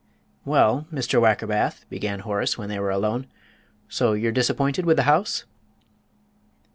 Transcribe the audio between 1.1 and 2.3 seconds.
Wackerbath," began